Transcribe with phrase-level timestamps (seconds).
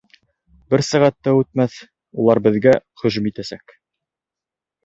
[0.73, 1.75] Бер сәғәт тә үтмәҫ,
[2.23, 3.79] улар беҙгә һөжүм итәсәктәр.